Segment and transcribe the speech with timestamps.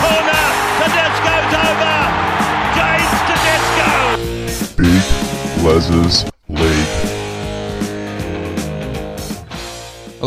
[0.00, 0.44] corner.
[0.80, 1.96] Tedesco's over.
[2.76, 3.90] James Tedesco.
[4.76, 5.04] Big
[5.64, 6.24] Les's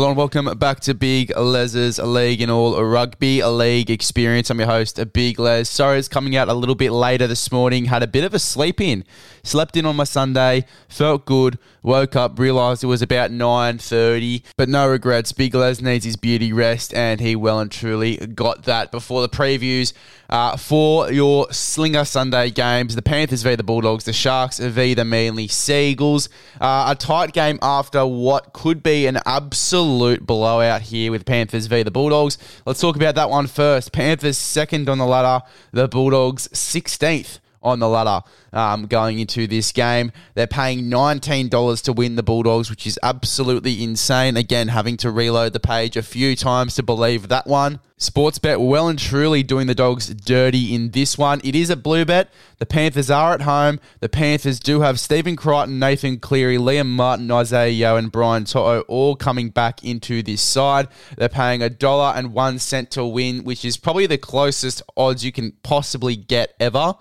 [0.04, 4.50] Hello and welcome back to Big Les's League and all rugby league experience.
[4.50, 5.66] I'm your host, Big Les.
[5.66, 7.86] Sorry it's coming out a little bit later this morning.
[7.86, 9.04] Had a bit of a sleep in.
[9.42, 14.68] Slept in on my Sunday, felt good, woke up, realised it was about 9.30, but
[14.68, 15.32] no regrets.
[15.32, 19.28] Big Les needs his beauty rest and he well and truly got that before the
[19.30, 19.94] previews
[20.28, 22.94] uh, for your Slinger Sunday games.
[22.94, 26.28] The Panthers v the Bulldogs, the Sharks v the Manly Seagulls.
[26.60, 29.93] Uh, a tight game after what could be an absolute
[30.26, 32.38] blowout here with Panthers v the Bulldogs.
[32.66, 33.92] Let's talk about that one first.
[33.92, 38.22] Panthers second on the ladder, the Bulldogs 16th on the ladder
[38.54, 40.12] um, going into this game.
[40.34, 44.36] They're paying $19 to win the Bulldogs, which is absolutely insane.
[44.36, 47.80] Again, having to reload the page a few times to believe that one.
[47.98, 51.40] Sportsbet well and truly doing the Dogs dirty in this one.
[51.42, 52.28] It is a blue bet.
[52.58, 53.80] The Panthers are at home.
[54.00, 58.80] The Panthers do have Stephen Crichton, Nathan Cleary, Liam Martin, Isaiah Yo, and Brian To'o
[58.82, 60.88] all coming back into this side.
[61.16, 65.24] They're paying a dollar and one cent to win, which is probably the closest odds
[65.24, 66.94] you can possibly get ever.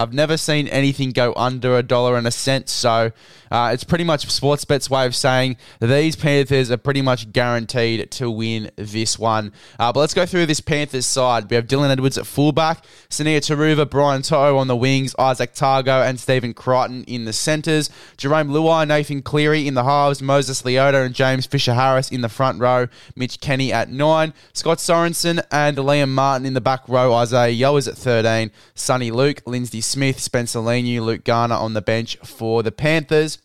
[0.00, 2.68] I've never seen anything go under a dollar and a cent.
[2.68, 3.12] So
[3.50, 8.30] uh, it's pretty much Sportsbet's way of saying these Panthers are pretty much guaranteed to
[8.30, 9.52] win this one.
[9.78, 11.48] Uh, but let's go through this Panthers side.
[11.50, 16.06] We have Dylan Edwards at fullback, Sunia Turuva, Brian To'o on the wings, Izack Tago
[16.06, 21.04] and Stephen Crichton in the centres, Jarome Luai, Nathan Cleary in the halves, Moses Leota
[21.04, 25.76] and James Fisher Harris in the front row, Mitch Kenny at nine, Scott Sorensen and
[25.78, 30.60] Liam Martin in the back row, Isaiah is at 13, Soni Luke, Lindsay Smith, Spencer
[30.88, 33.38] Leniu, Luke Garner on the bench for the Panthers.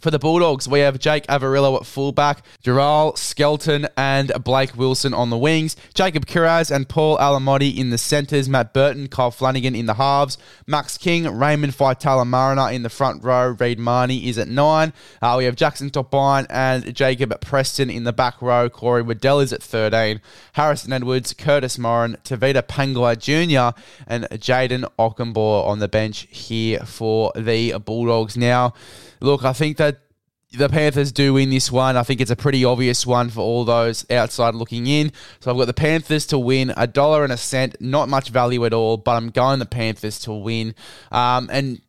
[0.00, 5.30] For the Bulldogs, we have Jake Averillo at fullback, Gerald Skelton and Blake Wilson on
[5.30, 9.86] the wings, Jacob Kiraz and Paul Alamoti in the centres, Matt Burton, Kyle Flanagan in
[9.86, 10.38] the halves,
[10.68, 14.92] Max King, Raymond Faitala Mariner in the front row, Reed Mahoney is at nine.
[15.20, 19.52] Uh, we have Jackson Topine and Jacob Preston in the back row, Corey Waddell is
[19.52, 20.20] at 13,
[20.52, 23.76] Harrison Edwards, Kurtis Morrin, Tevita Pangai Jr.
[24.06, 28.36] and Jayden Okunbor on the bench here for the Bulldogs.
[28.36, 28.74] Now,
[29.20, 30.00] look, I think that
[30.52, 31.96] the Panthers do win this one.
[31.96, 35.12] I think it's a pretty obvious one for all those outside looking in.
[35.40, 38.64] So I've got the Panthers to win a dollar and a cent, not much value
[38.64, 40.74] at all, but I'm going the Panthers to win.
[41.12, 41.82] Um, and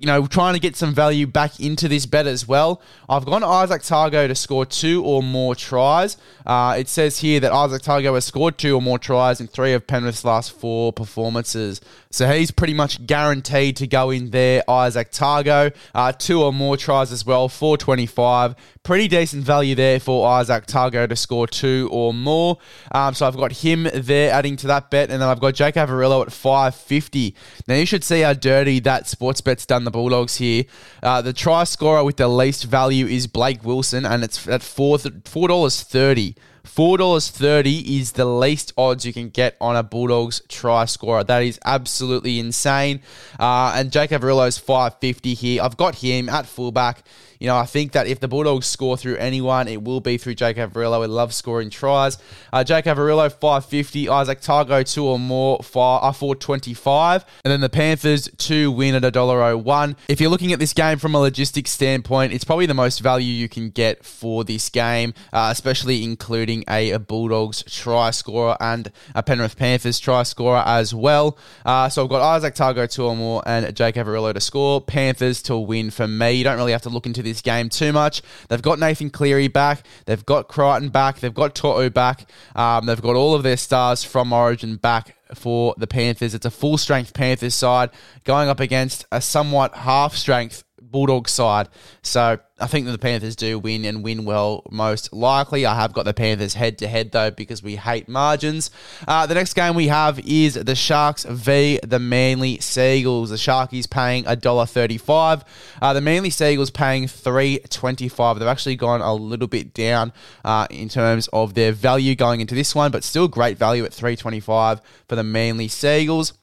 [0.00, 2.80] you know, trying to get some value back into this bet as well.
[3.06, 6.16] I've gone Izack Tago to score two or more tries.
[6.46, 9.74] Uh, it says here that Izack Tago has scored two or more tries in three
[9.74, 11.82] of Penrith's last four performances.
[12.12, 16.76] So he's pretty much guaranteed to go in there, Izack Tago, Uh, two or more
[16.76, 18.56] tries as well, 425.
[18.82, 22.58] Pretty decent value there for Izack Tago to score two or more.
[22.90, 25.08] Um, so I've got him there adding to that bet.
[25.10, 27.36] And then I've got Jake Averillo at 550.
[27.68, 30.64] Now you should see how dirty that sports bet's done the Bulldogs here.
[31.04, 34.98] Uh, the try scorer with the least value is Blake Wilson, and it's at four
[34.98, 36.34] dollars thirty.
[36.64, 41.24] $4.30 is the least odds you can get on a Bulldogs try scorer.
[41.24, 43.00] That is absolutely insane.
[43.38, 45.62] Uh, and Jake Averillo's 550 here.
[45.62, 47.04] I've got him at fullback.
[47.40, 50.34] You know, I think that if the Bulldogs score through anyone, it will be through
[50.34, 51.00] Jake Averillo.
[51.00, 52.18] He loves scoring tries.
[52.52, 54.06] Uh, Jake Averillo, 550.
[54.06, 57.24] Izack Tago, two or more, five, uh, 425.
[57.42, 59.96] And then the Panthers, two win at $1.01.
[60.06, 63.32] If you're looking at this game from a logistics standpoint, it's probably the most value
[63.32, 68.92] you can get for this game, uh, especially including a, a, Bulldogs try scorer and
[69.14, 71.38] a Penrith Panthers try scorer as well.
[71.64, 74.80] Uh, so I've got Isaac or more, and Jake Averillo to score.
[74.80, 76.32] Panthers to win for me.
[76.32, 78.22] You don't really have to look into this this game too much.
[78.48, 79.86] They've got Nathan Cleary back.
[80.06, 81.20] They've got Crichton back.
[81.20, 82.28] They've got To'o back.
[82.54, 86.34] Um, they've got all of their stars from Origin back for the Panthers.
[86.34, 87.90] It's a full strength Panthers side
[88.24, 91.68] going up against a somewhat half strength Bulldog side.
[92.02, 95.64] So I think that the Panthers do win and win well most likely.
[95.64, 98.70] I have got the Panthers head to head though because we hate margins.
[99.08, 103.30] Uh, the next game we have is the Sharks v the Manly Seagulls.
[103.30, 105.44] The Sharkies paying $1.35.
[105.80, 108.38] Uh, the Manly Seagulls paying $3.25.
[108.38, 110.12] They've actually gone a little bit down
[110.44, 113.92] uh, in terms of their value going into this one, but still great value at
[113.92, 116.34] $3.25 for the Manly Seagulls.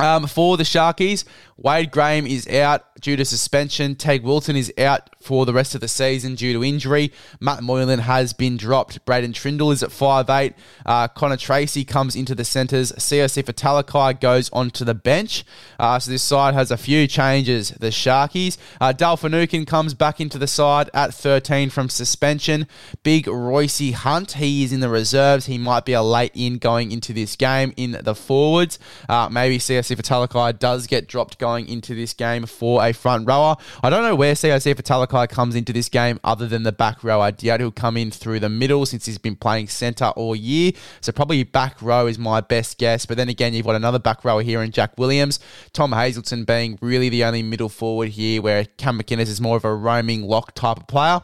[0.00, 1.24] Um, for the Sharkies,
[1.56, 3.96] Wade Graham is out due to suspension.
[3.96, 7.12] Teig Wilton is out for the rest of the season due to injury.
[7.40, 9.04] Matt Moylan has been dropped.
[9.04, 10.54] Braydon Trindall is at 5'8.
[10.86, 12.92] Uh, Connor Tracey comes into the centres.
[12.92, 15.44] Siosifa Talakai goes onto the bench.
[15.80, 17.70] Uh, so this side has a few changes.
[17.70, 18.56] The Sharkies.
[18.80, 18.92] Uh,
[19.66, 22.68] comes back into the side at 13 from suspension.
[23.02, 25.46] Big Royce Hunt, he is in the reserves.
[25.46, 28.78] He might be a late in going into this game in the forwards.
[29.08, 33.56] Uh, maybe Siosifa Talakai does get dropped going into this game for a front rower.
[33.82, 37.20] I don't know where Siosifa Talakai comes into this game other than the back row.
[37.20, 40.72] I he'll come in through the middle since he's been playing centre all year.
[41.00, 43.06] So probably back row is my best guess.
[43.06, 45.40] But then again, you've got another back rower here in Jack Williams.
[45.72, 49.64] Tom Hazelton being really the only middle forward here, where Cam McInnes is more of
[49.64, 51.20] a roaming lock type of player.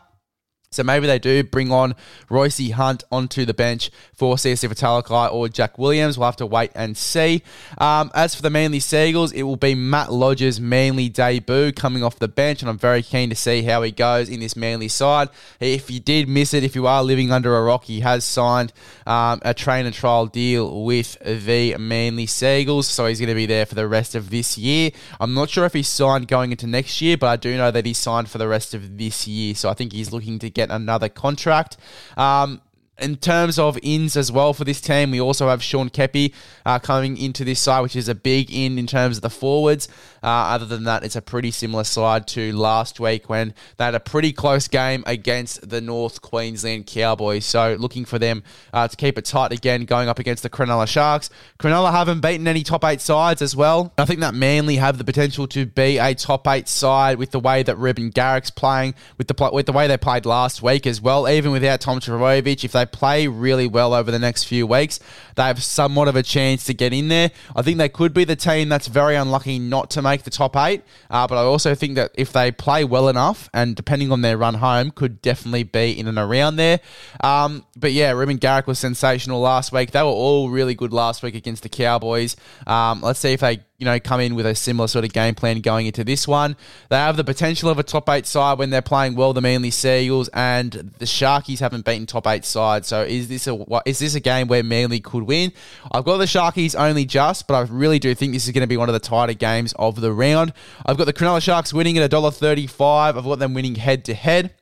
[0.74, 1.94] So maybe they do bring on
[2.28, 6.18] Royce Hunt onto the bench for Siosifa Talakai or Jack Williams.
[6.18, 7.42] We'll have to wait and see.
[7.78, 12.18] Um, as for the Manly Seagulls, it will be Matt Lodge's Manly debut coming off
[12.18, 15.28] the bench, and I'm very keen to see how he goes in this Manly side.
[15.60, 18.72] If you did miss it, if you are living under a rock, he has signed
[19.06, 23.46] um, a train and trial deal with the Manly Seagulls, so he's going to be
[23.46, 24.90] there for the rest of this year.
[25.20, 27.86] I'm not sure if he's signed going into next year, but I do know that
[27.86, 30.63] he's signed for the rest of this year, so I think he's looking to get
[30.66, 31.76] get another contract.
[32.16, 32.60] Um,
[32.98, 36.32] in terms of ins as well for this team, we also have Sean Keppie
[36.64, 39.88] uh, coming into this side, which is a big in in terms of the forwards.
[40.22, 43.94] Uh, other than that, it's a pretty similar side to last week when they had
[43.94, 47.44] a pretty close game against the North Queensland Cowboys.
[47.44, 48.42] So looking for them
[48.72, 51.30] uh, to keep it tight again, going up against the Cronulla Sharks.
[51.58, 53.92] Cronulla haven't beaten any top eight sides as well.
[53.98, 57.40] I think that Manly have the potential to be a top eight side with the
[57.40, 61.00] way that Reuben Garrick's playing, with the with the way they played last week as
[61.00, 61.28] well.
[61.28, 65.00] Even without Tom Trbojevic, if they play really well over the next few weeks,
[65.36, 67.30] they have somewhat of a chance to get in there.
[67.54, 70.56] I think they could be the team that's very unlucky not to make the top
[70.56, 70.82] eight.
[71.10, 74.36] Uh, but I also think that if they play well enough, and depending on their
[74.36, 76.80] run home, could definitely be in and around there.
[77.22, 79.90] Um, but yeah, Reuben Garrick was sensational last week.
[79.90, 82.36] They were all really good last week against the Cowboys.
[82.66, 85.34] Um, let's see if they you know, come in with a similar sort of game
[85.34, 86.56] plan going into this one.
[86.88, 89.34] They have the potential of a top eight side when they're playing well.
[89.34, 92.88] The Manly Seagulls and the Sharkies haven't beaten top eight sides.
[92.88, 95.52] So is this a is this a game where Manly could win?
[95.92, 98.66] I've got the Sharkies only just, but I really do think this is going to
[98.66, 100.54] be one of the tighter games of the round.
[100.86, 102.80] I've got the Cronulla Sharks winning at $1.35.
[102.80, 104.54] I've got them winning head to head.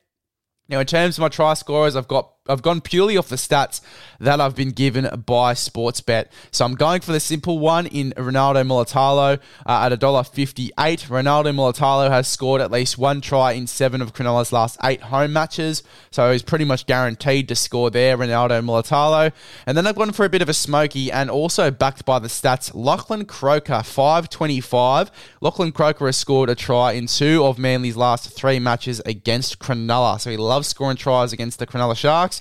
[0.67, 3.79] Now, in terms of my try scorers, I've got I've gone purely off the stats
[4.19, 6.25] that I've been given by Sportsbet.
[6.51, 10.73] So I'm going for the simple one in Ronaldo Mulitalo uh, at $1.58.
[10.73, 15.31] Ronaldo Mulitalo has scored at least one try in seven of Cronulla's last eight home
[15.31, 15.83] matches.
[16.11, 19.31] So he's pretty much guaranteed to score there, Ronaldo Mulitalo.
[19.65, 22.27] And then I've gone for a bit of a smoky and also backed by the
[22.27, 25.11] stats, Lachlan Croker, 525.
[25.39, 30.19] Lachlan Croker has scored a try in two of Manly's last three matches against Cronulla.
[30.19, 32.32] So he loves scoring tries against the Cronulla Sharks.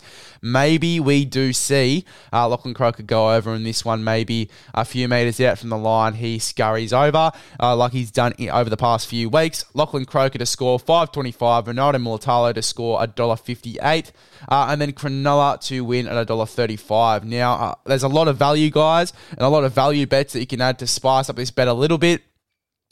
[0.44, 5.08] Maybe we do see uh, Lachlan Croker go over in this one, maybe a few
[5.08, 6.14] metres out from the line.
[6.14, 7.30] He scurries over
[7.60, 9.64] uh, like he's done over the past few weeks.
[9.72, 14.10] Lachlan Croker to score 525, Ronaldo Mulitalo to score $1.58,
[14.48, 17.24] uh, and then Cronulla to win at $1.35.
[17.24, 20.40] Now, uh, there's a lot of value, guys, and a lot of value bets that
[20.40, 22.22] you can add to spice up this bet a little bit.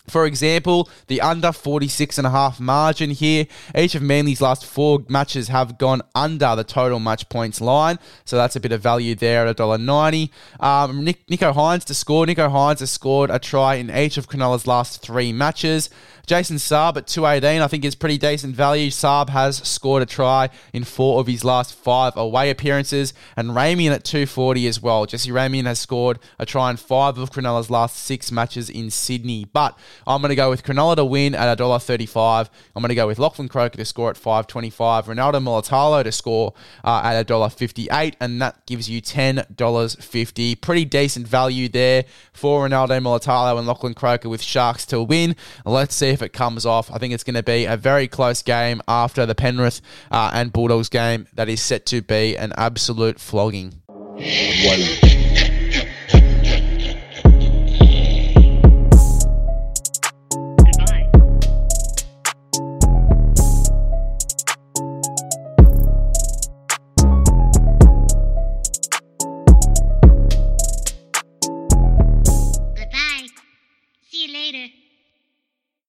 [0.09, 3.47] For example, the under 46.5 margin here.
[3.77, 7.99] Each of Manly's last four matches have gone under the total match points line.
[8.25, 10.31] So that's a bit of value there at $1.90.
[10.59, 12.27] Um, Nick, Nicho Hynes to score.
[12.27, 15.91] Nicho Hynes has scored a try in each of Cronulla's last three matches.
[16.31, 18.89] Jason Saab at 218, I think is pretty decent value.
[18.89, 23.91] Saab has scored a try in four of his last five away appearances, and Ramien
[23.91, 25.07] at 240 as well.
[25.07, 29.45] Jesse Ramien has scored a try in five of Cronulla's last six matches in Sydney.
[29.45, 32.49] But I'm going to go with Cronulla to win at $1.35.
[32.75, 36.55] I'm going to go with Lachlan Croker to score at 525, Ronaldo Mulitalo to score
[36.85, 40.61] uh, at $1.58, and that gives you $10.50.
[40.61, 45.37] Pretty decent value there for Ronaldo Mulitalo and Lachlan Croker with Sharks to win.
[45.65, 46.91] Let's see if it comes off.
[46.91, 49.81] I think it's going to be a very close game after the Penrith
[50.11, 53.81] uh, and Bulldogs game that is set to be an absolute flogging.